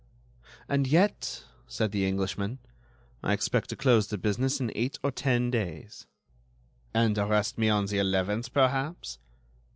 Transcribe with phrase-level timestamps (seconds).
[0.67, 2.57] "And yet," said the Englishman,
[3.21, 6.07] "I expect to close the business in eight or ten days."
[6.91, 9.19] "And arrest me on the eleventh, perhaps?"